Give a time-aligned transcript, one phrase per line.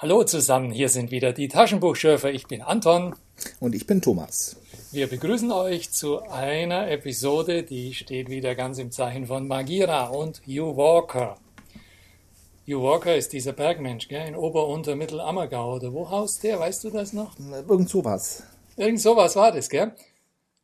[0.00, 2.30] Hallo zusammen, hier sind wieder die Taschenbuchschürfer.
[2.30, 3.16] Ich bin Anton.
[3.58, 4.54] Und ich bin Thomas.
[4.92, 10.40] Wir begrüßen euch zu einer Episode, die steht wieder ganz im Zeichen von Magira und
[10.46, 11.36] Hugh Walker.
[12.68, 15.74] Hugh Walker ist dieser Bergmensch, gell, in Ober- und Mittelammergau.
[15.74, 16.60] Oder wo haust der?
[16.60, 17.32] Weißt du das noch?
[17.68, 18.44] Irgend sowas.
[18.76, 19.90] Irgend sowas war das, gell?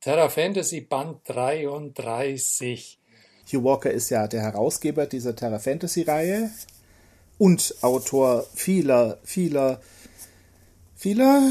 [0.00, 3.00] Terra Fantasy Band 33.
[3.52, 6.50] Hugh Walker ist ja der Herausgeber dieser Terra Fantasy Reihe
[7.38, 9.80] und Autor vieler, vieler,
[10.94, 11.50] vieler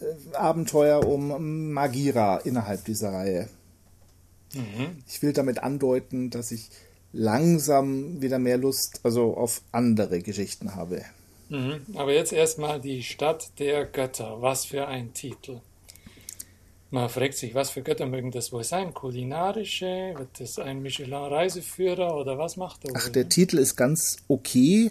[0.00, 3.48] äh, Abenteuer um Magira innerhalb dieser Reihe.
[4.54, 5.02] Mhm.
[5.06, 6.70] Ich will damit andeuten, dass ich
[7.12, 11.04] langsam wieder mehr Lust also auf andere Geschichten habe.
[11.48, 11.80] Mhm.
[11.94, 14.40] Aber jetzt erstmal die Stadt der Götter.
[14.40, 15.60] Was für ein Titel.
[16.90, 18.94] Man fragt sich, was für Götter mögen das wohl sein?
[18.94, 20.14] Kulinarische?
[20.16, 22.92] Wird das ein Michelin-Reiseführer oder was macht er?
[22.96, 24.90] Ach, der Titel ist ganz okay,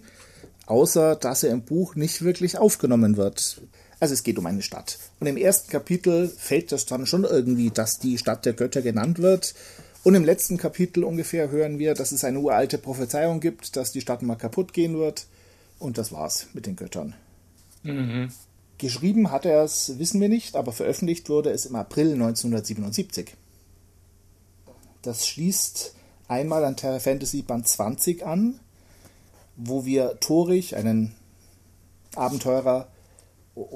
[0.68, 3.62] außer dass er im Buch nicht wirklich aufgenommen wird.
[4.00, 5.00] Also es geht um eine Stadt.
[5.20, 9.18] Und im ersten Kapitel fällt das dann schon irgendwie, dass die Stadt der Götter genannt
[9.18, 9.56] wird.
[10.04, 14.02] Und im letzten Kapitel ungefähr hören wir, dass es eine uralte Prophezeiung gibt, dass die
[14.02, 15.26] Stadt mal kaputt gehen wird.
[15.80, 17.16] Und das war's mit den Göttern.
[17.82, 18.30] Mhm.
[18.78, 23.36] Geschrieben hat er es, wissen wir nicht, aber veröffentlicht wurde es im April 1977.
[25.02, 25.96] Das schließt
[26.28, 28.60] einmal an Terra Fantasy Band 20 an,
[29.56, 31.16] wo wir Torich, einen
[32.16, 32.88] Abenteurer,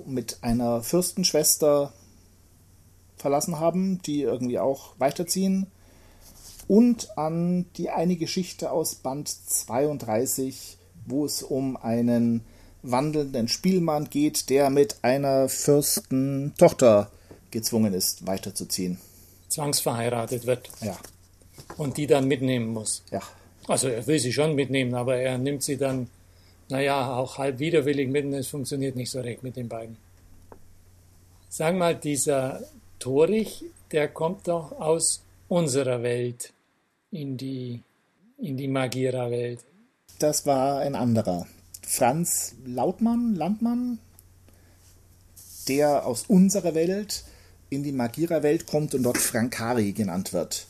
[0.05, 1.91] mit einer Fürstenschwester
[3.17, 5.67] verlassen haben, die irgendwie auch weiterziehen.
[6.67, 12.43] Und an die eine Geschichte aus Band 32, wo es um einen
[12.83, 17.11] wandelnden Spielmann geht, der mit einer Fürstentochter
[17.51, 18.97] gezwungen ist, weiterzuziehen.
[19.49, 20.69] Zwangsverheiratet wird.
[20.81, 20.97] Ja.
[21.77, 23.03] Und die dann mitnehmen muss.
[23.11, 23.21] Ja.
[23.67, 26.09] Also er will sie schon mitnehmen, aber er nimmt sie dann,
[26.69, 29.97] naja, auch halb widerwillig mit und es funktioniert nicht so recht mit den beiden.
[31.49, 32.61] Sag mal, dieser
[32.99, 36.53] Torich, der kommt doch aus unserer Welt
[37.11, 37.81] in die,
[38.37, 39.59] in die Magira-Welt.
[40.17, 41.45] Das war ein anderer.
[41.93, 43.99] Franz Lautmann, Landmann,
[45.67, 47.25] der aus unserer Welt
[47.69, 50.67] in die Magira-Welt kommt und dort Frankari genannt wird.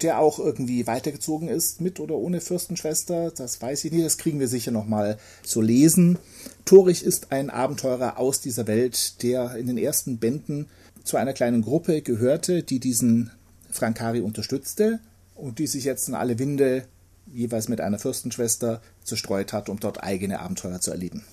[0.00, 4.38] Der auch irgendwie weitergezogen ist, mit oder ohne Fürstenschwester, das weiß ich nicht, das kriegen
[4.38, 6.20] wir sicher nochmal zu lesen.
[6.64, 10.68] Torich ist ein Abenteurer aus dieser Welt, der in den ersten Bänden
[11.02, 13.32] zu einer kleinen Gruppe gehörte, die diesen
[13.72, 15.00] Frankari unterstützte
[15.34, 16.86] und die sich jetzt in alle Winde
[17.32, 21.24] jeweils mit einer Fürstenschwester zerstreut hat, um dort eigene Abenteuer zu erleben.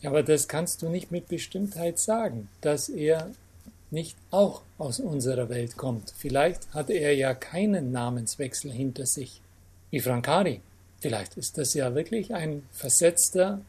[0.00, 3.30] Ja, aber das kannst du nicht mit Bestimmtheit sagen, dass er
[3.90, 6.12] nicht auch aus unserer Welt kommt.
[6.16, 9.40] Vielleicht hat er ja keinen Namenswechsel hinter sich,
[9.90, 10.60] wie Frankari.
[11.00, 13.60] Vielleicht ist das ja wirklich ein versetzter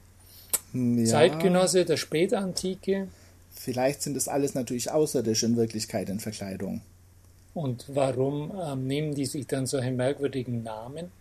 [0.74, 1.06] ja.
[1.06, 3.08] Zeitgenosse der Spätantike.
[3.54, 6.82] Vielleicht sind das alles natürlich außerirdsch in Wirklichkeit in Verkleidung.
[7.54, 11.12] Und warum ähm, nehmen die sich dann solche merkwürdigen Namen?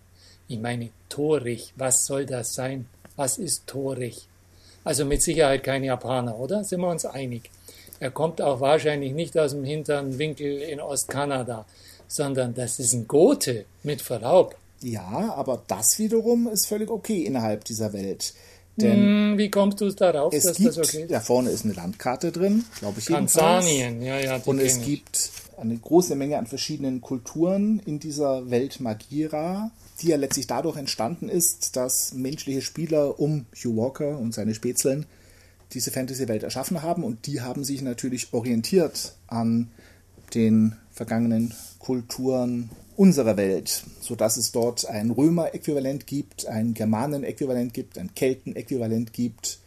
[0.48, 2.86] Ich meine, Torich, was soll das sein?
[3.16, 4.28] Was ist Torich?
[4.84, 6.64] Also mit Sicherheit kein Japaner, oder?
[6.64, 7.50] Sind wir uns einig?
[8.00, 11.64] Er kommt auch wahrscheinlich nicht aus dem hinteren Winkel in Ostkanada,
[12.06, 14.56] sondern das ist ein Gote, mit Verlaub.
[14.82, 18.34] Ja, aber das wiederum ist völlig okay innerhalb dieser Welt.
[18.76, 21.12] Denn hm, wie kommst du darauf, es dass gibt, das okay ist?
[21.12, 24.40] Da vorne ist eine Landkarte drin, glaube ich Tansanien, ja, ja.
[24.44, 29.70] Und es gibt eine große Menge an verschiedenen Kulturen in dieser Welt Magira
[30.00, 35.06] die ja letztlich dadurch entstanden ist, dass menschliche Spieler um Hugh Walker und seine Spätzeln
[35.72, 37.04] diese Fantasy-Welt erschaffen haben.
[37.04, 39.70] Und die haben sich natürlich orientiert an
[40.34, 48.14] den vergangenen Kulturen unserer Welt, sodass es dort ein Römer-Äquivalent gibt, ein Germanen-Äquivalent gibt, ein
[48.14, 49.58] Kelten-Äquivalent gibt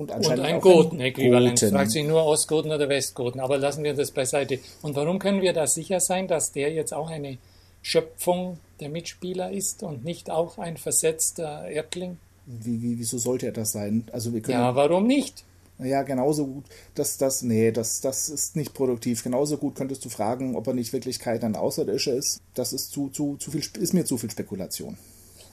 [0.00, 1.60] und, und ein Goten-Äquivalent.
[1.60, 4.58] Fragt sich nur Ostgoten oder Westgoten, aber lassen wir das beiseite.
[4.82, 7.38] Und warum können wir da sicher sein, dass der jetzt auch eine
[7.82, 12.18] Schöpfung der Mitspieler ist und nicht auch ein versetzter Erdling?
[12.46, 14.04] Wie, wie, wieso sollte er das sein?
[14.12, 15.44] Also wir können, ja, warum nicht?
[15.78, 16.64] Ja, genauso gut.
[16.94, 19.22] Das, das, nee, das, das ist nicht produktiv.
[19.22, 22.40] Genauso gut könntest du fragen, ob er nicht Wirklichkeit ein Außerirdischer ist.
[22.54, 24.96] Das ist zu, zu, zu viel, ist mir zu viel Spekulation.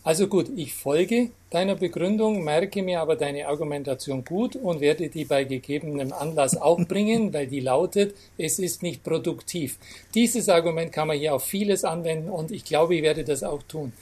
[0.06, 5.24] Also gut, ich folge deiner Begründung, merke mir aber deine Argumentation gut und werde die
[5.24, 9.78] bei gegebenem Anlass auch bringen, weil die lautet, es ist nicht produktiv.
[10.14, 13.64] Dieses Argument kann man hier auf vieles anwenden und ich glaube, ich werde das auch
[13.64, 13.94] tun.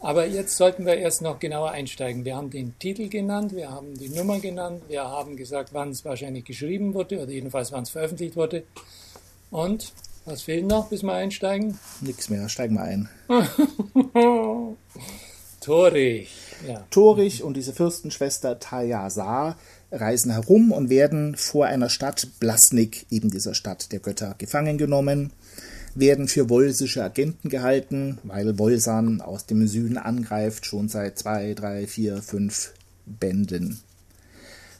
[0.00, 2.24] Aber jetzt sollten wir erst noch genauer einsteigen.
[2.24, 6.04] Wir haben den Titel genannt, wir haben die Nummer genannt, wir haben gesagt, wann es
[6.04, 8.62] wahrscheinlich geschrieben wurde oder jedenfalls wann es veröffentlicht wurde.
[9.50, 9.92] Und
[10.24, 11.76] was fehlt noch, bis wir einsteigen?
[12.00, 13.08] Nix mehr, steigen wir ein.
[15.68, 16.30] Torich.
[16.66, 16.86] Ja.
[16.88, 19.58] Torich und diese Fürstenschwester Tajasar
[19.92, 25.30] reisen herum und werden vor einer Stadt, Blasnik, eben dieser Stadt der Götter, gefangen genommen,
[25.94, 31.86] werden für wolsische Agenten gehalten, weil Wolsan aus dem Süden angreift, schon seit zwei, drei,
[31.86, 32.72] vier, fünf
[33.04, 33.78] Bänden.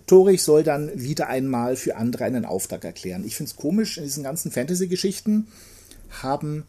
[0.06, 3.26] Torich soll dann wieder einmal für andere einen Auftrag erklären.
[3.26, 5.49] Ich finde es komisch, in diesen ganzen Fantasy-Geschichten
[6.23, 6.64] haben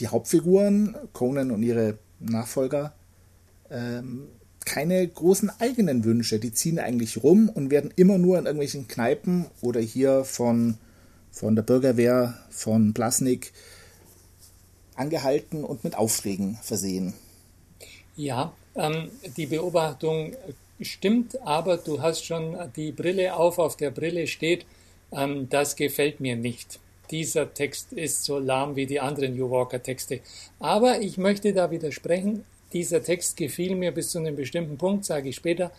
[0.00, 2.92] die Hauptfiguren, Conan und ihre Nachfolger,
[3.70, 4.28] ähm,
[4.64, 6.38] keine großen eigenen Wünsche.
[6.38, 10.76] Die ziehen eigentlich rum und werden immer nur in irgendwelchen Kneipen oder hier von,
[11.30, 13.52] von der Bürgerwehr von Blasnik
[14.94, 17.14] angehalten und mit Aufträgen versehen.
[18.16, 20.34] Ja, ähm, die Beobachtung
[20.80, 24.66] stimmt, aber du hast schon die Brille auf, auf der Brille steht,
[25.12, 26.78] ähm, das gefällt mir nicht.
[27.10, 30.20] Dieser Text ist so lahm wie die anderen New Walker Texte.
[30.58, 35.30] Aber ich möchte da widersprechen, dieser Text gefiel mir bis zu einem bestimmten Punkt, sage
[35.30, 35.70] ich später,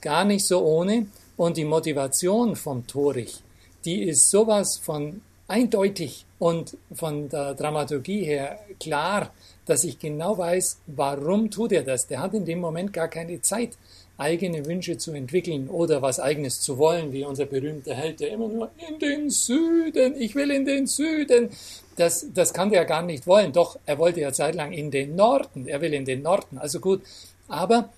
[0.00, 1.06] gar nicht so ohne.
[1.36, 3.42] Und die Motivation vom Torich,
[3.84, 9.32] die ist sowas von eindeutig und von der Dramaturgie her klar,
[9.66, 12.06] dass ich genau weiß, warum tut er das.
[12.06, 13.76] Der hat in dem Moment gar keine Zeit,
[14.22, 18.48] eigene Wünsche zu entwickeln oder was eigenes zu wollen, wie unser berühmter Held, der immer
[18.48, 21.50] nur in den Süden, ich will in den Süden.
[21.96, 23.52] Das, das kann der gar nicht wollen.
[23.52, 25.66] Doch, er wollte ja zeitlang in den Norden.
[25.66, 26.56] Er will in den Norden.
[26.56, 27.02] Also gut.
[27.48, 27.90] Aber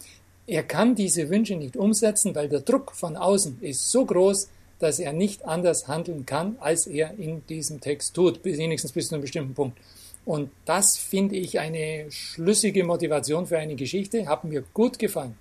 [0.46, 4.48] er kann diese Wünsche nicht umsetzen, weil der Druck von außen ist so groß,
[4.80, 9.14] dass er nicht anders handeln kann, als er in diesem Text tut, wenigstens bis zu
[9.14, 9.78] einem bestimmten Punkt.
[10.24, 15.36] Und das finde ich eine schlüssige Motivation für eine Geschichte, hat mir gut gefallen.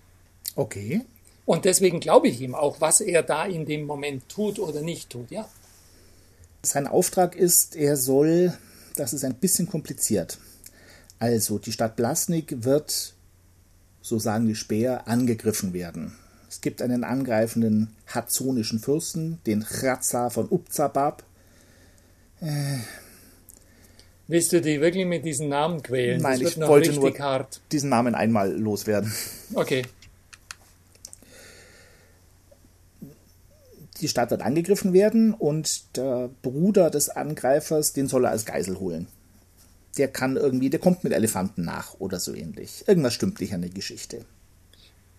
[0.56, 1.02] Okay.
[1.46, 5.10] Und deswegen glaube ich ihm auch, was er da in dem Moment tut oder nicht
[5.10, 5.48] tut, ja.
[6.62, 8.54] Sein Auftrag ist, er soll,
[8.96, 10.38] das ist ein bisschen kompliziert.
[11.20, 13.14] Also, die Stadt Blasnik wird,
[14.02, 16.16] so sagen die Späher, angegriffen werden.
[16.50, 21.24] Es gibt einen angreifenden hatzonischen Fürsten, den Chratza von Upzabab.
[22.42, 22.78] Äh,
[24.28, 26.22] Willst du die wirklich mit diesen Namen quälen?
[26.22, 27.60] Nein, ich wollte nur hart.
[27.72, 29.12] diesen Namen einmal loswerden.
[29.54, 29.84] Okay.
[34.04, 38.80] Die Stadt wird angegriffen werden und der Bruder des Angreifers, den soll er als Geisel
[38.80, 39.08] holen.
[39.98, 42.84] Der kann irgendwie, der kommt mit Elefanten nach oder so ähnlich.
[42.88, 44.26] Irgendwas stimmt nicht an der Geschichte.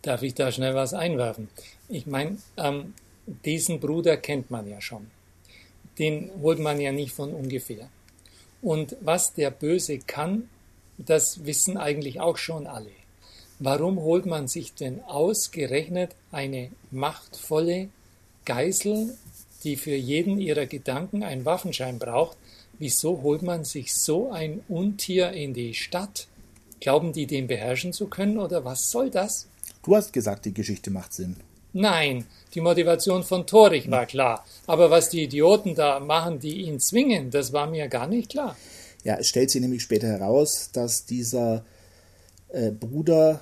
[0.02, 1.48] Darf ich da schnell was einwerfen?
[1.88, 2.92] Ich meine, ähm,
[3.44, 5.06] diesen Bruder kennt man ja schon.
[5.98, 7.88] Den holt man ja nicht von ungefähr.
[8.60, 10.50] Und was der Böse kann,
[10.98, 12.90] das wissen eigentlich auch schon alle.
[13.60, 17.88] Warum holt man sich denn ausgerechnet eine machtvolle,
[18.44, 19.16] Geisel,
[19.62, 22.36] die für jeden ihrer Gedanken einen Waffenschein braucht,
[22.78, 26.26] wieso holt man sich so ein Untier in die Stadt?
[26.80, 29.46] Glauben die, den beherrschen zu können oder was soll das?
[29.84, 31.36] Du hast gesagt, die Geschichte macht Sinn.
[31.72, 32.24] Nein,
[32.54, 34.44] die Motivation von Torich war klar.
[34.66, 38.56] Aber was die Idioten da machen, die ihn zwingen, das war mir gar nicht klar.
[39.02, 41.64] Ja, es stellt sich nämlich später heraus, dass dieser
[42.48, 43.40] äh, Bruder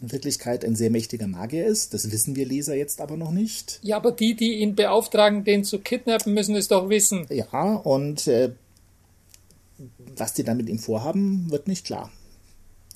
[0.00, 1.94] in Wirklichkeit ein sehr mächtiger Magier ist.
[1.94, 3.80] Das wissen wir Leser jetzt aber noch nicht.
[3.82, 7.26] Ja, aber die, die ihn beauftragen, den zu kidnappen, müssen es doch wissen.
[7.30, 8.52] Ja, und äh,
[10.16, 12.10] was die dann mit ihm vorhaben, wird nicht klar.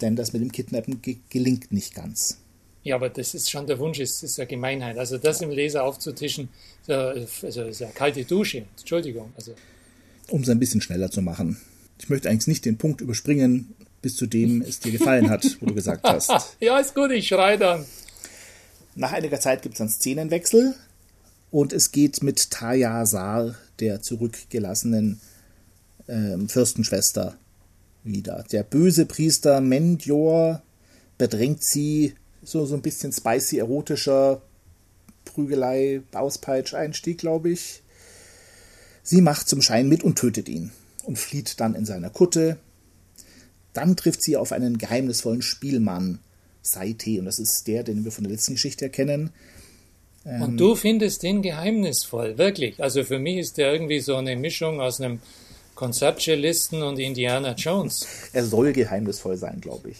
[0.00, 2.38] Denn das mit dem Kidnappen ge gelingt nicht ganz.
[2.83, 4.97] Ja, aber das ist schon der Wunsch, es ist ja Gemeinheit.
[4.97, 6.49] Also das im Leser aufzutischen,
[6.87, 8.64] also ist ja kalte Dusche.
[8.78, 9.33] Entschuldigung.
[9.37, 9.54] Also.
[10.28, 11.59] Um es ein bisschen schneller zu machen.
[11.99, 15.66] Ich möchte eigentlich nicht den Punkt überspringen, bis zu dem es dir gefallen hat, wo
[15.66, 16.57] du gesagt hast.
[16.61, 17.85] ja, ist gut, ich schrei dann.
[18.95, 20.75] Nach einiger Zeit gibt es einen Szenenwechsel
[21.50, 25.21] und es geht mit Taya Sar, der zurückgelassenen
[26.07, 27.37] äh, Fürstenschwester,
[28.04, 28.45] wieder.
[28.50, 30.62] Der böse Priester Mendior
[31.19, 34.40] bedrängt sie, so, so ein bisschen spicy, erotischer
[35.25, 37.83] Prügelei, Auspeitsch-Einstieg, glaube ich.
[39.02, 40.73] Sie macht zum Schein mit und tötet ihn
[41.04, 42.59] und flieht dann in seiner Kutte.
[43.72, 46.18] Dann trifft sie auf einen geheimnisvollen Spielmann,
[46.62, 49.30] Saite, und das ist der, den wir von der letzten Geschichte erkennen.
[50.26, 52.82] Ähm, und du findest den geheimnisvoll, wirklich.
[52.82, 55.20] Also für mich ist der irgendwie so eine Mischung aus einem
[55.74, 58.06] Konzertcellisten und Indiana Jones.
[58.32, 59.98] Er soll geheimnisvoll sein, glaube ich.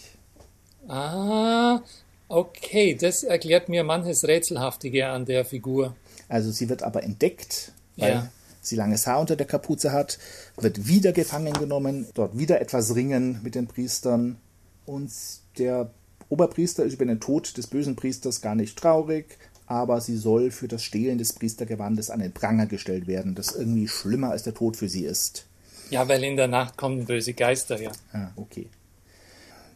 [0.87, 1.81] Ah,
[2.27, 5.95] okay, das erklärt mir manches Rätselhaftige an der Figur.
[6.27, 8.31] Also sie wird aber entdeckt, weil ja
[8.61, 10.17] sie langes Haar unter der Kapuze hat,
[10.57, 14.37] wird wieder gefangen genommen, dort wieder etwas ringen mit den Priestern
[14.85, 15.11] und
[15.57, 15.91] der
[16.29, 20.67] Oberpriester ist über den Tod des bösen Priesters gar nicht traurig, aber sie soll für
[20.67, 24.77] das Stehlen des Priestergewandes an den Pranger gestellt werden, das irgendwie schlimmer als der Tod
[24.77, 25.45] für sie ist.
[25.89, 27.91] Ja, weil in der Nacht kommen böse Geister, ja.
[28.13, 28.69] Ah, okay.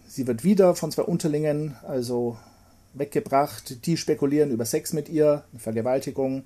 [0.07, 2.37] Sie wird wieder von zwei Unterlingen, also
[2.93, 3.85] weggebracht.
[3.85, 6.43] Die spekulieren über Sex mit ihr, eine Vergewaltigung,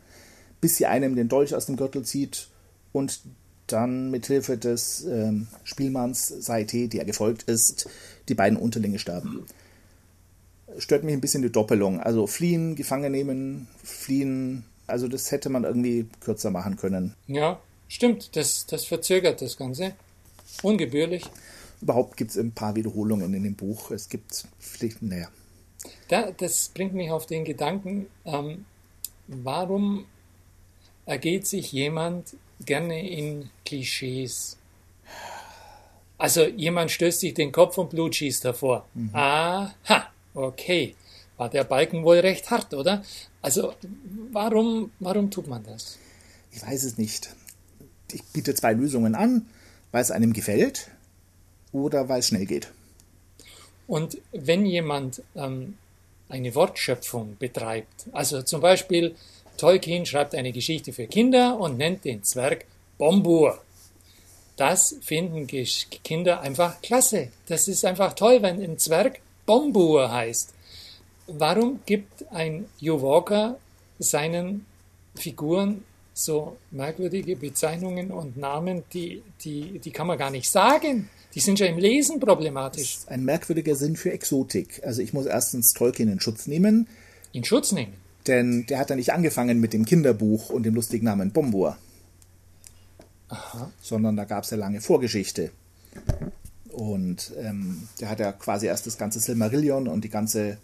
[0.61, 2.49] bis sie einem den Dolch aus dem Gürtel zieht
[2.91, 3.21] und
[3.67, 7.87] dann mit Hilfe des ähm, Spielmanns Saite, der gefolgt ist,
[8.27, 9.45] die beiden Unterlinge sterben.
[10.77, 11.99] Stört mich ein bisschen die Doppelung.
[11.99, 14.65] Also fliehen, gefangen nehmen, fliehen.
[14.87, 17.13] Also das hätte man irgendwie kürzer machen können.
[17.27, 18.35] Ja, stimmt.
[18.35, 19.93] Das, das verzögert das Ganze.
[20.63, 21.23] Ungebührlich.
[21.81, 23.91] Überhaupt gibt es ein paar Wiederholungen in dem Buch.
[23.91, 24.45] Es gibt,
[25.01, 25.29] naja.
[26.09, 28.65] Da, das bringt mich auf den Gedanken, ähm,
[29.27, 30.05] warum
[31.09, 34.57] ergeht sich jemand gerne in Klischees?
[36.19, 38.85] Also jemand stößt sich den Kopf und Blut schießt davor.
[38.93, 39.09] Mhm.
[39.13, 39.73] Aha,
[40.35, 40.95] okay.
[41.37, 43.03] War der Balken wohl recht hart, oder?
[43.41, 43.73] Also
[44.31, 45.97] warum, warum tut man das?
[46.51, 47.33] Ich weiß es nicht.
[48.11, 49.47] Ich biete zwei Lösungen an,
[49.91, 50.91] weil es einem gefällt
[51.71, 52.71] oder weil es schnell geht.
[53.87, 55.77] Und wenn jemand ähm,
[56.27, 59.15] eine Wortschöpfung betreibt, also zum Beispiel
[59.59, 62.65] Tolkien schreibt eine Geschichte für Kinder und nennt den Zwerg
[62.97, 63.59] Bombur.
[64.55, 67.29] Das finden Kinder einfach klasse.
[67.47, 70.53] Das ist einfach toll, wenn ein Zwerg Bombur heißt.
[71.27, 73.57] Warum gibt ein Joe Walker
[73.99, 74.65] seinen
[75.15, 81.09] Figuren so merkwürdige Bezeichnungen und Namen, die, die, die kann man gar nicht sagen.
[81.35, 82.95] Die sind ja im Lesen problematisch.
[82.95, 84.81] Das ist ein merkwürdiger Sinn für Exotik.
[84.83, 86.87] Also ich muss erstens Tolkien in Schutz nehmen.
[87.31, 87.93] In Schutz nehmen?
[88.27, 91.77] Denn der hat ja nicht angefangen mit dem Kinderbuch und dem lustigen Namen Bombur.
[93.29, 93.71] Aha.
[93.81, 95.51] Sondern da gab es ja lange Vorgeschichte.
[96.69, 100.57] Und ähm, der hat ja quasi erst das ganze Silmarillion und die ganze,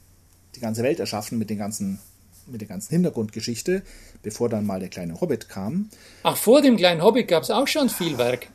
[0.55, 1.99] die ganze Welt erschaffen mit den ganzen
[2.47, 3.81] mit der ganzen Hintergrundgeschichte,
[4.21, 5.89] bevor dann mal der kleine Hobbit kam.
[6.23, 8.47] Ach, vor dem kleinen Hobbit gab es auch schon viel Werk.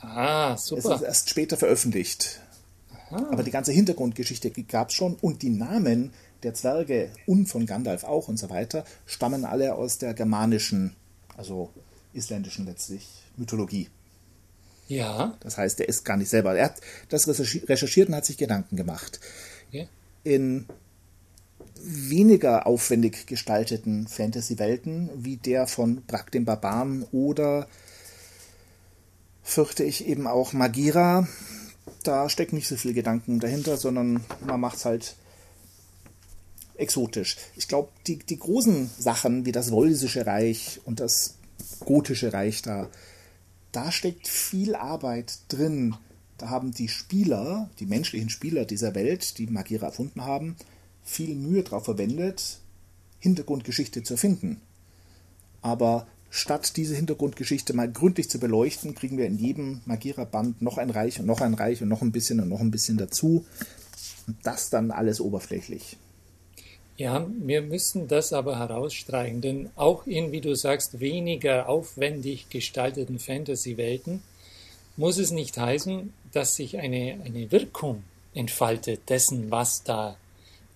[0.00, 0.94] Ah, super.
[0.94, 2.40] Es ist erst später veröffentlicht.
[3.10, 3.26] Aha.
[3.30, 8.04] Aber die ganze Hintergrundgeschichte gab es schon und die Namen der Zwerge und von Gandalf
[8.04, 10.94] auch und so weiter stammen alle aus der germanischen,
[11.36, 11.70] also
[12.12, 13.88] isländischen letztlich, Mythologie.
[14.88, 15.36] Ja.
[15.40, 16.54] Das heißt, er ist gar nicht selber.
[16.56, 19.20] Er hat das recherchiert und hat sich Gedanken gemacht.
[19.70, 19.84] Ja.
[20.24, 20.66] In
[21.84, 27.66] weniger aufwendig gestalteten Fantasy-Welten, wie der von Brack dem Barbaren oder
[29.42, 31.26] fürchte ich eben auch Magira.
[32.04, 35.16] Da steckt nicht so viel Gedanken dahinter, sondern man macht es halt
[36.82, 37.36] exotisch.
[37.56, 41.36] Ich glaube, die, die großen Sachen wie das Wolsische Reich und das
[41.80, 42.88] Gotische Reich da,
[43.70, 45.94] da steckt viel Arbeit drin.
[46.38, 50.56] Da haben die Spieler, die menschlichen Spieler dieser Welt, die Magira erfunden haben,
[51.02, 52.58] viel Mühe darauf verwendet,
[53.20, 54.60] Hintergrundgeschichte zu erfinden.
[55.60, 60.90] Aber statt diese Hintergrundgeschichte mal gründlich zu beleuchten, kriegen wir in jedem Magira-Band noch ein
[60.90, 63.46] Reich und noch ein Reich und noch ein bisschen und noch ein bisschen dazu.
[64.26, 65.96] Und das dann alles oberflächlich.
[67.02, 73.18] Ja, wir müssen das aber herausstreichen, denn auch in, wie du sagst, weniger aufwendig gestalteten
[73.18, 74.22] Fantasy-Welten
[74.96, 78.04] muss es nicht heißen, dass sich eine, eine Wirkung
[78.34, 80.16] entfaltet dessen, was da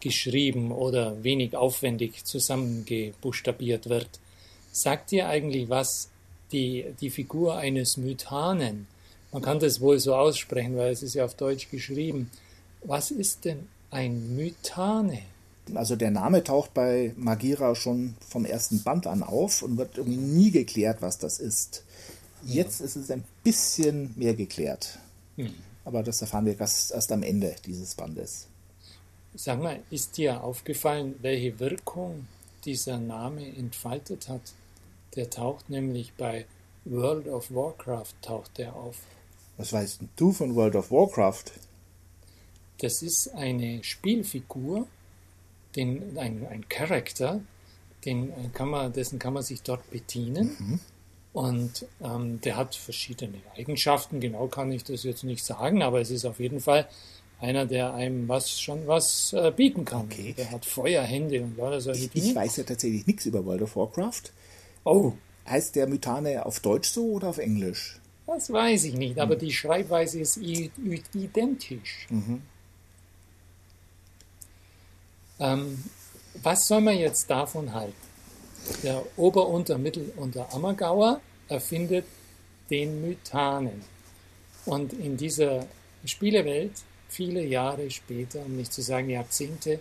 [0.01, 4.09] geschrieben oder wenig aufwendig zusammengebuchstabiert wird.
[4.73, 6.11] Sagt dir eigentlich was
[6.51, 8.89] die, die Figur eines Mythanen?
[9.31, 12.33] Man kann das wohl so aussprechen, weil es ist ja auf Deutsch geschrieben.
[12.83, 15.23] Was ist denn ein Mythane?
[15.75, 20.19] Also der Name taucht bei Magira schon vom ersten Band an auf und wird irgendwie
[20.19, 21.85] nie geklärt, was das ist.
[22.45, 22.87] Jetzt ja.
[22.87, 24.99] ist es ein bisschen mehr geklärt.
[25.37, 25.55] Hm.
[25.85, 28.47] Aber das erfahren wir erst, erst am Ende dieses Bandes.
[29.35, 32.27] Sag mal, ist dir aufgefallen, welche Wirkung
[32.65, 34.41] dieser Name entfaltet hat?
[35.15, 36.47] Der taucht nämlich bei
[36.85, 38.97] World of Warcraft taucht der auf.
[39.57, 41.45] Was weißt du von World of Warcraft?
[42.79, 44.87] Das ist eine Spielfigur,
[45.77, 47.41] den, ein, ein Charakter,
[48.05, 50.57] den kann man, dessen kann man sich dort bedienen.
[50.59, 50.81] Mhm.
[51.33, 56.11] Und ähm, der hat verschiedene Eigenschaften, genau kann ich das jetzt nicht sagen, aber es
[56.11, 56.89] ist auf jeden Fall
[57.41, 60.07] einer, der einem was schon was äh, bieten kann.
[60.07, 60.35] Okay.
[60.37, 62.27] Der hat Feuerhände und lauter solche Dinge.
[62.27, 64.33] Ich weiß ja tatsächlich nichts über World of Warcraft.
[64.85, 65.13] Oh.
[65.47, 68.01] Heißt der Mythane auf Deutsch so oder auf Englisch?
[68.27, 69.41] Das weiß ich nicht, aber hm.
[69.41, 72.07] die Schreibweise ist identisch.
[72.11, 72.43] Mhm.
[75.39, 75.83] Ähm,
[76.43, 77.95] was soll man jetzt davon halten?
[78.83, 82.05] Der Ober-, Unter-, Mittel- und der Ammergauer erfindet
[82.71, 83.83] den Mythanen.
[84.65, 85.67] Und in dieser
[86.05, 86.73] Spielewelt
[87.09, 89.81] viele Jahre später, um nicht zu sagen Jahrzehnte,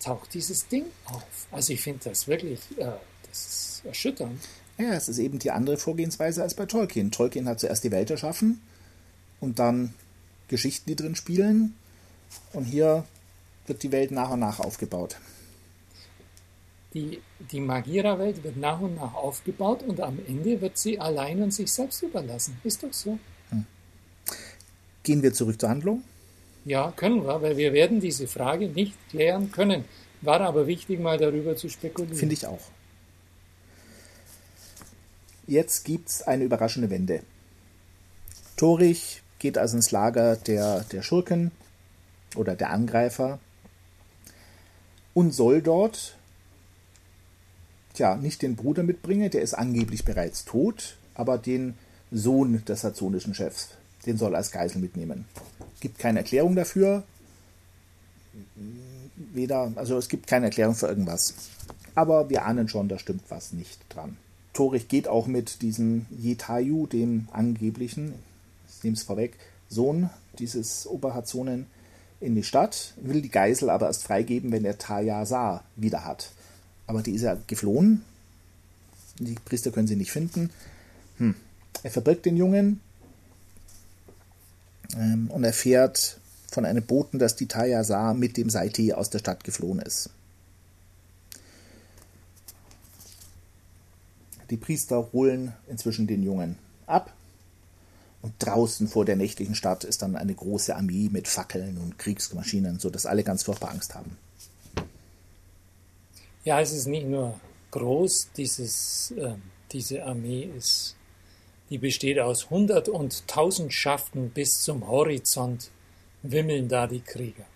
[0.00, 1.46] taucht dieses Ding auf.
[1.50, 2.92] Also ich finde das wirklich, äh,
[3.28, 4.40] das ist erschütternd.
[4.78, 7.10] Ja, es ist eben die andere Vorgehensweise als bei Tolkien.
[7.10, 8.60] Tolkien hat zuerst die Welt erschaffen
[9.40, 9.94] und dann
[10.48, 11.74] Geschichten, die drin spielen.
[12.52, 13.04] Und hier
[13.72, 15.16] wird die Welt nach und nach aufgebaut.
[16.92, 21.54] Die, die Magira-Welt wird nach und nach aufgebaut und am Ende wird sie allein und
[21.54, 22.58] sich selbst überlassen.
[22.64, 23.18] Ist doch so.
[23.48, 23.64] Hm.
[25.02, 26.02] Gehen wir zurück zur Handlung?
[26.66, 29.86] Ja, können wir, weil wir werden diese Frage nicht klären können.
[30.20, 32.14] War aber wichtig, mal darüber zu spekulieren.
[32.14, 32.60] Finde ich auch.
[35.46, 37.22] Jetzt gibt es eine überraschende Wende.
[38.56, 41.52] Torich geht also ins Lager der, der Schurken
[42.36, 43.38] oder der Angreifer
[45.14, 46.16] und soll dort
[47.94, 51.74] tja, nicht den Bruder mitbringen, der ist angeblich bereits tot, aber den
[52.10, 53.70] Sohn des saxonischen Chefs,
[54.06, 55.26] den soll er als Geisel mitnehmen.
[55.80, 57.02] Gibt keine Erklärung dafür.
[59.16, 61.34] Weder, also es gibt keine Erklärung für irgendwas.
[61.94, 64.16] Aber wir ahnen schon, da stimmt was nicht dran.
[64.52, 68.14] Torich geht auch mit diesem Jetayu, dem angeblichen,
[68.68, 69.38] ich nehme es vorweg,
[69.68, 71.66] Sohn dieses Oberhazonen,
[72.22, 76.30] in die Stadt, will die Geisel aber erst freigeben, wenn er Tayasa wieder hat.
[76.86, 78.02] Aber die ist ja geflohen.
[79.18, 80.50] Die Priester können sie nicht finden.
[81.18, 81.34] Hm.
[81.82, 82.80] Er verbirgt den Jungen
[84.96, 86.18] ähm, und erfährt
[86.50, 90.10] von einem Boten, dass die Tayasa mit dem Saiti aus der Stadt geflohen ist.
[94.50, 97.12] Die Priester holen inzwischen den Jungen ab.
[98.22, 102.78] Und draußen vor der nächtlichen Stadt ist dann eine große Armee mit Fackeln und Kriegsmaschinen,
[102.78, 104.16] sodass alle ganz furchtbar Angst haben.
[106.44, 107.38] Ja, es ist nicht nur
[107.72, 109.34] groß, dieses, äh,
[109.72, 110.96] diese Armee ist,
[111.70, 115.70] die besteht aus hundert und tausend Schaften bis zum Horizont
[116.22, 117.46] wimmeln da die Krieger.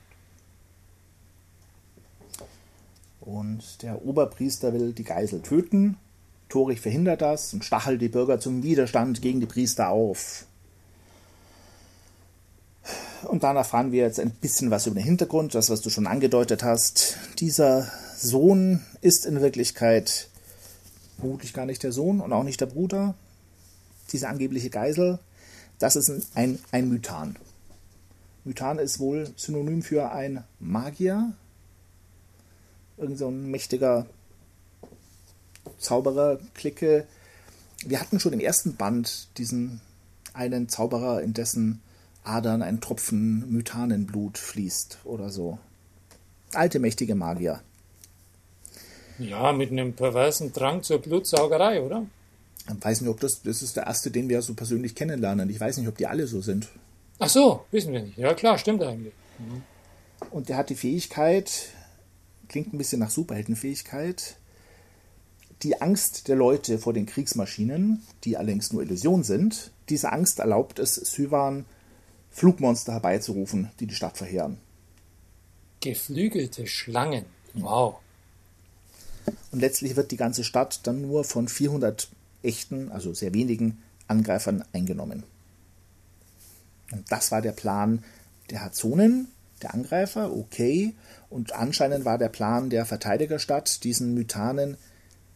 [3.20, 5.96] Und der Oberpriester will die Geisel töten
[6.48, 10.46] Torich verhindert das und stachelt die Bürger zum Widerstand gegen die Priester auf.
[13.24, 16.06] Und dann erfahren wir jetzt ein bisschen was über den Hintergrund, das, was du schon
[16.06, 17.16] angedeutet hast.
[17.38, 20.28] Dieser Sohn ist in Wirklichkeit
[21.18, 23.14] vermutlich gar nicht der Sohn und auch nicht der Bruder.
[24.12, 25.18] Diese angebliche Geisel,
[25.78, 27.36] das ist ein, ein Mythan.
[28.44, 31.32] Mythan ist wohl synonym für ein Magier.
[32.96, 34.06] Irgend so ein mächtiger
[35.78, 37.06] Zauberer-Clique.
[37.84, 39.80] Wir hatten schon im ersten Band diesen
[40.32, 41.82] einen Zauberer, in dessen
[42.26, 45.58] Adern ein Tropfen Mythanenblut fließt oder so.
[46.52, 47.60] Alte, mächtige Magier.
[49.18, 52.06] Ja, mit einem perversen Drang zur Blutsaugerei, oder?
[52.68, 55.48] Ich weiß nicht, ob das, das ist der erste, den wir so persönlich kennenlernen.
[55.50, 56.68] Ich weiß nicht, ob die alle so sind.
[57.18, 58.18] Ach so, wissen wir nicht.
[58.18, 59.14] Ja, klar, stimmt eigentlich.
[59.38, 59.62] Mhm.
[60.30, 61.68] Und der hat die Fähigkeit,
[62.48, 64.36] klingt ein bisschen nach Superheldenfähigkeit,
[65.62, 70.78] die Angst der Leute vor den Kriegsmaschinen, die allerdings nur Illusion sind, diese Angst erlaubt
[70.78, 71.64] es Syvan,
[72.36, 74.58] Flugmonster herbeizurufen, die die Stadt verheeren.
[75.80, 77.24] Geflügelte Schlangen.
[77.54, 77.96] Wow.
[79.52, 82.10] Und letztlich wird die ganze Stadt dann nur von 400
[82.42, 85.22] echten, also sehr wenigen Angreifern eingenommen.
[86.92, 88.04] Und das war der Plan
[88.50, 89.28] der Hazonen,
[89.62, 90.94] der Angreifer, okay.
[91.30, 94.76] Und anscheinend war der Plan der Verteidigerstadt, diesen Mythanen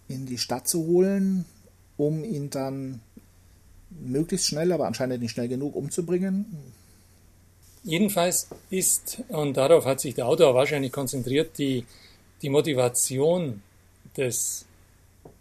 [0.07, 1.47] in die Stadt zu holen,
[1.97, 3.01] um ihn dann
[3.89, 6.45] möglichst schnell, aber anscheinend nicht schnell genug umzubringen.
[7.83, 11.87] Jedenfalls ist, und darauf hat sich der Autor wahrscheinlich konzentriert, die,
[12.43, 13.63] die Motivation
[14.17, 14.67] des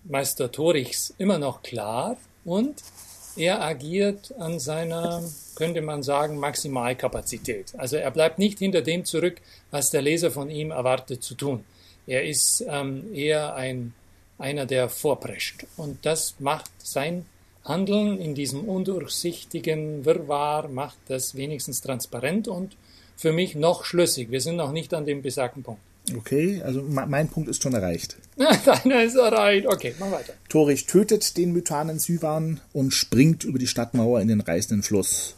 [0.06, 2.82] Meister Torichs immer noch klar und
[3.36, 5.24] er agiert an seiner,
[5.56, 7.74] könnte man sagen, Maximalkapazität.
[7.78, 11.64] Also er bleibt nicht hinter dem zurück, was der Leser von ihm erwartet zu tun.
[12.08, 13.94] Er ist ähm, eher ein
[14.40, 15.66] einer, der vorprescht.
[15.78, 17.26] Und das macht sein
[17.64, 22.76] Handeln in diesem undurchsichtigen Wirrwarr, macht das wenigstens transparent und
[23.16, 24.32] für mich noch schlüssig.
[24.32, 25.82] Wir sind noch nicht an dem besagten Punkt.
[26.16, 28.18] Okay, also mein Punkt ist schon erreicht.
[28.66, 29.68] Deiner ist erreicht.
[29.68, 30.34] Okay, mach weiter.
[30.48, 35.36] Torich tötet den Mythanen Syvan und springt über die Stadtmauer in den reißenden Fluss.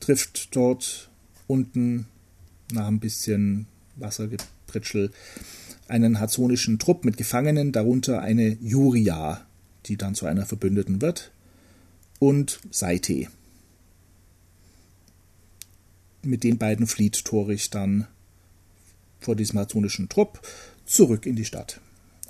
[0.00, 1.08] Trifft dort
[1.46, 2.06] unten
[2.72, 5.10] nach ein bisschen Wassergepritschel
[5.88, 9.46] einen hazonischen Trupp mit Gefangenen, darunter eine Juria,
[9.88, 11.30] die dann zu einer Verbündeten wird,
[12.18, 13.28] und Saite.
[16.22, 18.06] Mit den beiden flieht Torich dann
[19.20, 20.40] vor diesem hazonischen Trupp
[20.84, 21.80] zurück in die Stadt.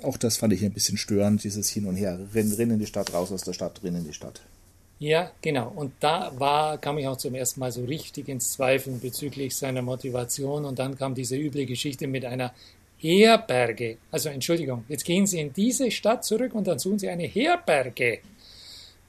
[0.03, 2.19] Auch das fand ich ein bisschen störend, dieses Hin und Her.
[2.33, 4.41] Rennen, rennen in die Stadt, raus aus der Stadt, rennen in die Stadt.
[4.99, 5.71] Ja, genau.
[5.75, 9.83] Und da war, kam ich auch zum ersten Mal so richtig ins Zweifeln bezüglich seiner
[9.83, 10.65] Motivation.
[10.65, 12.53] Und dann kam diese üble Geschichte mit einer
[12.99, 13.97] Herberge.
[14.11, 18.19] Also Entschuldigung, jetzt gehen Sie in diese Stadt zurück und dann suchen Sie eine Herberge.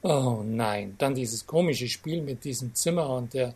[0.01, 3.53] Oh nein, dann dieses komische Spiel mit diesem Zimmer und der,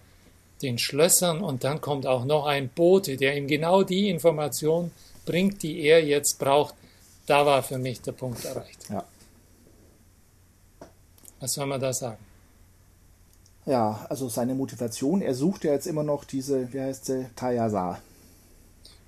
[0.61, 4.91] den Schlössern und dann kommt auch noch ein Bote, der ihm genau die Information
[5.25, 6.75] bringt, die er jetzt braucht.
[7.25, 8.89] Da war für mich der Punkt erreicht.
[8.89, 9.05] Ja.
[11.39, 12.23] Was soll man da sagen?
[13.65, 18.01] Ja, also seine Motivation, er sucht ja jetzt immer noch diese, wie heißt sie, Tayasa.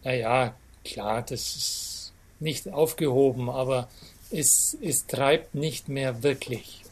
[0.04, 0.54] Naja,
[0.86, 3.90] klar, das ist nicht aufgehoben, aber
[4.32, 6.84] es, es treibt nicht mehr wirklich.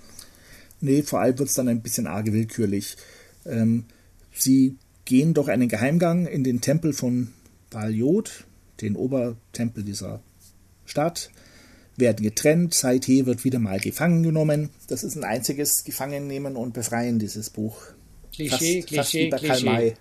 [0.81, 2.97] Nee, vor allem wird es dann ein bisschen arg willkürlich.
[3.45, 3.85] Ähm,
[4.33, 4.75] sie
[5.05, 7.33] gehen durch einen Geheimgang in den Tempel von
[7.69, 8.45] Baljot,
[8.81, 10.21] den Obertempel dieser
[10.85, 11.29] Stadt,
[11.95, 12.73] werden getrennt.
[12.73, 14.69] Saite wird wieder mal gefangen genommen.
[14.87, 17.77] Das ist ein einziges Gefangennehmen und Befreien, dieses Buch.
[18.33, 19.93] Klischee, fast, Klischee, fast Klischee.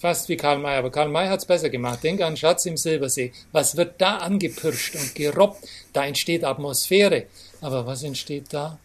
[0.00, 2.04] Fast wie Karl May, aber Karl May hat es besser gemacht.
[2.04, 3.32] Denk an Schatz im Silbersee.
[3.50, 5.66] Was wird da angepirscht und gerobbt?
[5.92, 7.24] Da entsteht Atmosphäre.
[7.60, 8.78] Aber was entsteht da?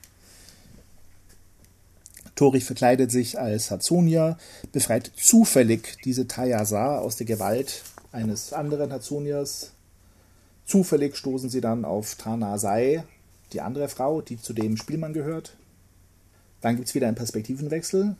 [2.36, 4.39] Torich verkleidet sich als Hazonia,
[4.71, 9.71] befreit zufällig diese Tayasa aus der Gewalt eines anderen Hazoniers.
[10.65, 13.04] Zufällig stoßen sie dann auf Tana Sai,
[13.52, 15.56] die andere Frau, die zu dem Spielmann gehört.
[16.62, 18.15] Dann gibt es wieder einen Perspektivenwechsel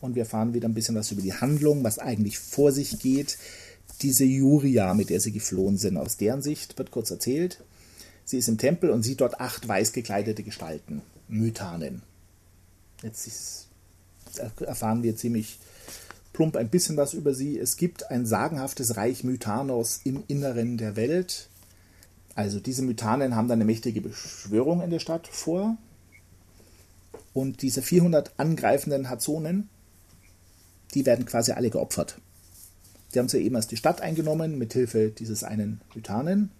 [0.00, 3.38] und wir erfahren wieder ein bisschen was über die Handlung, was eigentlich vor sich geht.
[4.02, 7.62] Diese Juria, mit der sie geflohen sind, aus deren Sicht wird kurz erzählt.
[8.24, 12.02] Sie ist im Tempel und sieht dort acht weiß gekleidete Gestalten, Mythanen.
[13.02, 13.66] Jetzt ist,
[14.60, 15.58] erfahren wir ziemlich
[16.32, 17.58] plump ein bisschen was über sie.
[17.58, 21.48] Es gibt ein sagenhaftes Reich Mythanos im Inneren der Welt.
[22.34, 25.76] Also diese Mythanen haben dann eine mächtige Beschwörung in der Stadt vor.
[27.32, 29.68] Und diese 400 angreifenden Hazonen,
[30.94, 32.18] die werden quasi alle geopfert.
[33.12, 36.50] Die haben zwar eben erst die Stadt eingenommen, mit Hilfe dieses einen Mythanen.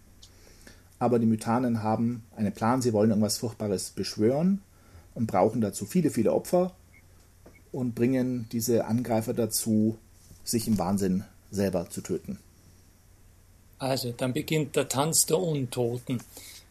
[0.99, 4.63] Aber die Mythanen haben einen Plan, sie wollen irgendwas Furchtbares beschwören
[5.15, 6.75] und brauchen dazu viele, viele Opfer
[7.71, 9.99] und bringen diese Angreifer dazu,
[10.45, 12.39] sich im Wahnsinn selber zu töten.
[13.79, 16.21] Also, dann beginnt der Tanz der Untoten.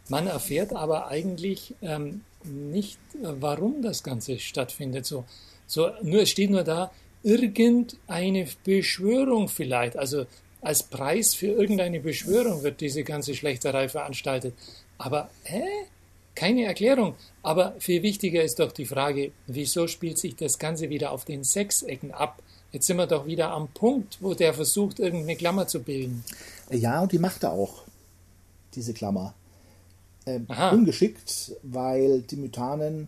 [0.10, 5.06] Man erfährt aber eigentlich ähm, nicht, äh, warum das Ganze stattfindet.
[5.06, 5.24] So,
[5.67, 6.91] so, nur, es steht nur da,
[7.23, 9.97] irgendeine Beschwörung vielleicht.
[9.97, 10.25] Also
[10.62, 14.53] als Preis für irgendeine Beschwörung wird diese ganze Schlechterei veranstaltet.
[14.97, 15.63] Aber, hä?
[16.36, 17.15] Keine Erklärung.
[17.41, 21.43] Aber viel wichtiger ist doch die Frage, wieso spielt sich das Ganze wieder auf den
[21.43, 22.43] Sechsecken ab?
[22.71, 26.23] Jetzt sind wir doch wieder am Punkt, wo der versucht, irgendeine Klammer zu bilden.
[26.69, 27.84] Ja, und die macht er auch,
[28.75, 29.34] diese Klammer.
[30.25, 33.08] Ähm, ungeschickt, weil die Mythanen,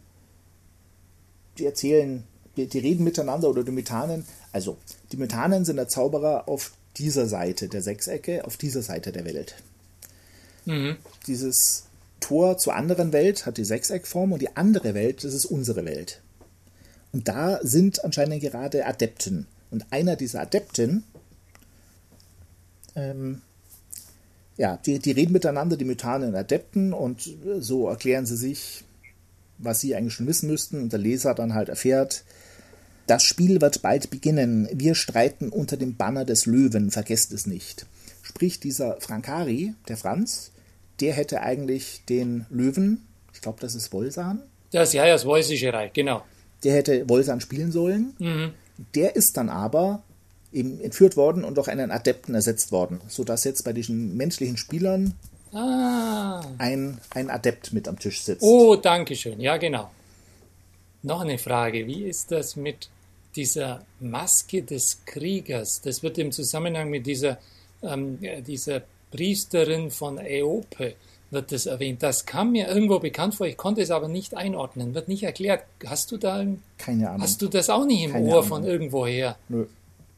[1.57, 2.23] die erzählen,
[2.67, 4.77] die, reden miteinander oder die Mythanen, also
[5.11, 9.55] die Mythanen sind der Zauberer auf dieser Seite der Sechsecke, auf dieser Seite der Welt.
[11.27, 11.85] Dieses
[12.19, 16.21] Tor zur anderen Welt hat die Sechseckform und die andere Welt, das ist unsere Welt.
[17.11, 19.47] Und da sind anscheinend gerade Adepten.
[19.71, 21.03] Und einer dieser Adepten,
[22.95, 23.41] ähm,
[24.57, 28.83] ja, die, die reden miteinander, die Mythanen und Adepten, und so erklären sie sich,
[29.57, 30.81] was sie eigentlich schon wissen müssten.
[30.81, 32.23] Und der Leser dann halt erfährt,
[33.09, 34.69] das Spiel wird bald beginnen.
[34.71, 37.85] Wir streiten unter dem Banner des Löwen, vergesst es nicht.
[38.21, 40.51] Sprich, dieser Frankari, der Franz,
[40.99, 45.73] der hätte eigentlich den Löwen, ich glaube, das ist Wolsan, Das, ja, ja, das Voicische
[45.73, 46.23] Reich, genau.
[46.63, 48.13] der hätte Wolsan spielen sollen.
[48.19, 48.51] Mhm.
[48.95, 50.03] Der ist dann aber
[50.53, 55.13] eben entführt worden und durch einen Adepten ersetzt worden, sodass jetzt bei diesen menschlichen Spielern
[55.51, 56.41] Ah.
[56.59, 58.43] ein, ein Adept mit am Tisch sitzt.
[58.43, 59.39] Oh, danke schön.
[59.39, 59.89] Ja, genau.
[61.01, 61.87] Noch eine Frage.
[61.87, 62.89] Wie ist das mit
[63.35, 65.81] dieser Maske des Kriegers?
[65.81, 67.37] Das wird im Zusammenhang mit dieser,
[67.83, 70.95] ähm, äh, dieser Priesterin von Äope
[71.31, 72.01] wird das erwähnt.
[72.01, 75.63] Das kam mir irgendwo bekannt vor, ich konnte es aber nicht einordnen, wird nicht erklärt.
[75.85, 77.21] Hast du da, ein- Keine Ahnung.
[77.21, 78.45] hast du das auch nicht im Keine Ohr Ahnung.
[78.47, 79.37] von irgendwoher?
[79.47, 79.65] Nö.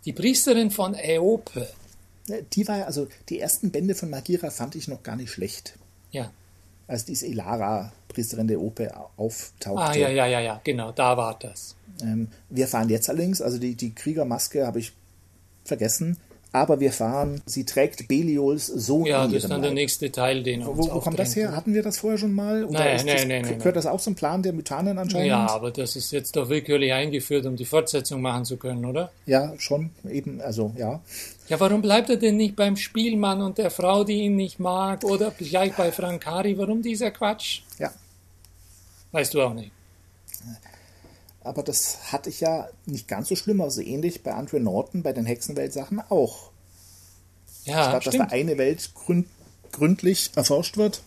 [0.05, 1.67] Die Priesterin von Äope.
[2.53, 5.73] Die war, also die ersten Bände von Magira fand ich noch gar nicht schlecht.
[6.11, 6.31] Ja.
[6.87, 9.81] Als diese Elara, Priesterin der Ope, auftauchte.
[9.81, 11.75] Ah, ja, ja, ja, ja, genau, da war das.
[12.01, 14.91] Ähm, wir fahren jetzt allerdings, also die, die Kriegermaske habe ich
[15.63, 16.17] vergessen,
[16.53, 19.75] aber wir fahren, sie trägt Beliols Sohn Ja, in das ist dann der Leib.
[19.75, 21.55] nächste Teil, den uns Wo, wo kommt das her?
[21.55, 22.65] Hatten wir das vorher schon mal?
[22.65, 25.27] Oder Nein, ist nein, das, nein, nein, Gehört das auch zum Plan der Mythanen anscheinend?
[25.27, 29.11] Ja, aber das ist jetzt doch willkürlich eingeführt, um die Fortsetzung machen zu können, oder?
[29.25, 30.99] Ja, schon, eben, also ja.
[31.51, 35.03] Ja, warum bleibt er denn nicht beim Spielmann und der Frau, die ihn nicht mag,
[35.03, 36.57] oder gleich bei Frankari?
[36.57, 37.63] Warum dieser Quatsch?
[37.77, 37.91] Ja,
[39.11, 39.69] Weißt du auch nicht.
[41.43, 45.11] aber das hatte ich ja nicht ganz so schlimm, also ähnlich bei Andre Norton bei
[45.11, 46.51] den Hexenwelt-Sachen auch.
[47.65, 48.31] Ja, Statt dass da stimmt.
[48.31, 49.27] eine Welt gründ,
[49.73, 51.01] gründlich erforscht wird,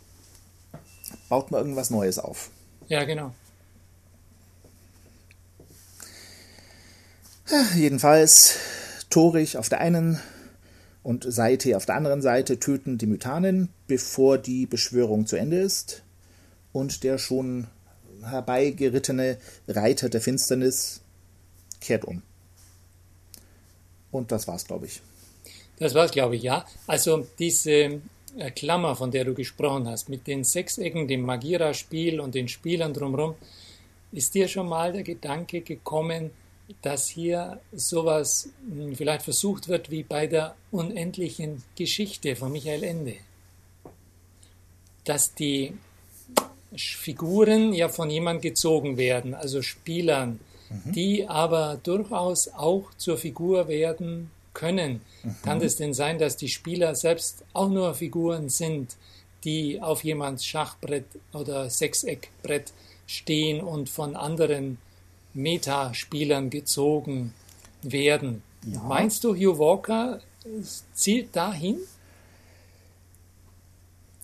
[1.31, 2.51] baut man irgendwas Neues auf.
[2.89, 3.33] Ja, genau.
[7.75, 8.59] Jedenfalls
[9.09, 10.21] Torich auf der einen
[11.05, 16.03] und Saite auf der anderen Seite töten die Mythanen, bevor die Beschwörung zu Ende ist.
[16.73, 17.69] Und der schon
[18.23, 19.37] herbeigerittene
[19.69, 21.03] Reiter der Finsternis
[21.81, 22.23] kehrt um.
[24.11, 25.03] Und das war's, glaube ich.
[25.79, 26.65] Das war's, glaube ich, ja.
[26.87, 28.01] Also diese
[28.39, 32.95] äh, Klammer, von der du gesprochen hast, mit den Sechsecken, dem Magira-Spiel und den Spielern
[32.95, 33.35] drumherum,
[34.11, 36.31] ist dir schon mal der Gedanke gekommen,
[36.83, 43.17] dass hier sowas hm, vielleicht versucht wird wie bei der unendlichen Geschichte von Michael Ende?
[45.05, 45.75] Dass die
[46.77, 50.93] Figuren ja von jemand gezogen werden, also Spielern, mhm.
[50.93, 55.01] die aber durchaus auch zur Figur werden können.
[55.23, 55.37] Mhm.
[55.43, 58.97] Kann es denn sein, dass die Spieler selbst auch nur Figuren sind,
[59.45, 62.73] die auf jemands Schachbrett oder Sechseckbrett
[63.07, 64.79] stehen und von anderen
[65.35, 67.35] Metaspielern gezogen
[67.83, 68.43] werden?
[68.67, 68.81] Ja.
[68.83, 70.21] Meinst du, Hugh Walker
[70.95, 71.79] zielt dahin?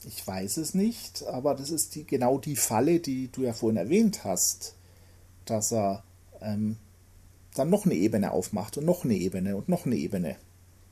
[0.07, 3.77] Ich weiß es nicht, aber das ist die, genau die Falle, die du ja vorhin
[3.77, 4.75] erwähnt hast,
[5.45, 6.03] dass er
[6.41, 6.77] ähm,
[7.55, 10.37] dann noch eine Ebene aufmacht und noch eine Ebene und noch eine Ebene.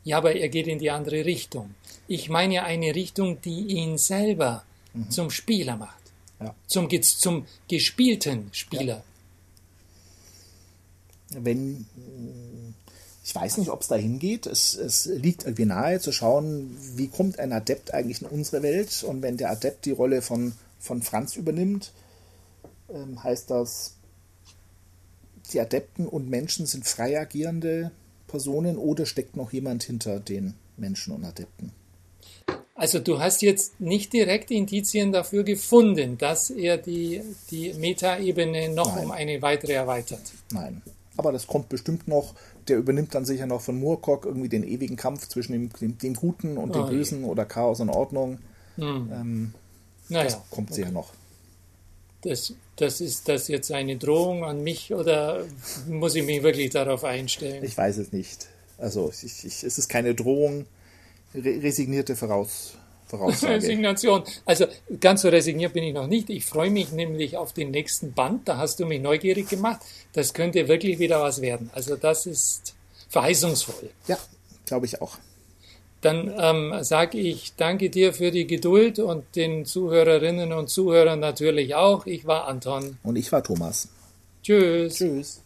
[0.04, 1.74] Ja, aber er geht in die andere Richtung.
[2.06, 5.10] Ich meine ja eine Richtung, die ihn selber mhm.
[5.10, 5.98] zum Spieler macht.
[6.40, 6.54] Ja.
[6.66, 8.96] Zum, zum gespielten Spieler.
[8.96, 9.04] Ja.
[11.30, 11.86] Wenn
[13.28, 14.46] ich weiß nicht, ob es dahin geht.
[14.46, 19.04] Es, es liegt irgendwie nahe zu schauen, wie kommt ein Adept eigentlich in unsere Welt.
[19.04, 21.92] Und wenn der Adept die Rolle von, von Franz übernimmt,
[22.88, 23.96] ähm, heißt das,
[25.52, 27.90] die Adepten und Menschen sind frei agierende
[28.28, 31.72] Personen oder steckt noch jemand hinter den Menschen und Adepten?
[32.74, 38.94] Also du hast jetzt nicht direkt Indizien dafür gefunden, dass er die, die Metaebene noch
[38.94, 39.04] Nein.
[39.04, 40.22] um eine weitere erweitert.
[40.50, 40.80] Nein,
[41.18, 42.34] aber das kommt bestimmt noch
[42.68, 46.14] der übernimmt dann sicher noch von Moorcock irgendwie den ewigen Kampf zwischen dem, dem, dem
[46.14, 47.26] Guten und dem oh, Bösen je.
[47.26, 48.38] oder Chaos und Ordnung.
[48.76, 49.10] Hm.
[49.12, 49.54] Ähm,
[50.08, 50.82] naja, das kommt okay.
[50.82, 51.12] sicher noch.
[52.22, 55.44] Das, das ist das jetzt eine Drohung an mich oder
[55.88, 57.62] muss ich mich wirklich darauf einstellen?
[57.64, 58.48] Ich weiß es nicht.
[58.76, 60.66] Also ich, ich, es ist keine Drohung,
[61.34, 62.74] re resignierte Voraus,
[63.08, 63.54] Voraussage.
[63.54, 64.22] Resignation.
[64.44, 64.66] Also
[65.00, 66.30] ganz so resigniert bin ich noch nicht.
[66.30, 68.46] Ich freue mich nämlich auf den nächsten Band.
[68.48, 69.80] Da hast du mich neugierig gemacht.
[70.12, 71.70] Das könnte wirklich wieder was werden.
[71.74, 72.74] Also das ist
[73.08, 73.90] verheißungsvoll.
[74.06, 74.18] Ja,
[74.66, 75.16] glaube ich auch.
[76.00, 81.74] Dann ähm, sage ich danke dir für die Geduld und den Zuhörerinnen und Zuhörern natürlich
[81.74, 82.06] auch.
[82.06, 82.98] Ich war Anton.
[83.02, 83.88] Und ich war Thomas.
[84.42, 84.94] Tschüss.
[84.94, 85.40] Tschüss.